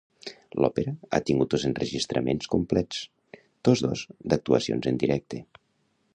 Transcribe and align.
L'òpera 0.63 0.93
ha 1.09 1.19
tingut 1.29 1.51
dos 1.55 1.65
enregistraments 1.69 2.51
complets, 2.55 3.03
tots 3.69 3.87
dos 3.89 4.07
d'actuacions 4.33 4.91
en 4.95 5.01
directe. 5.07 5.45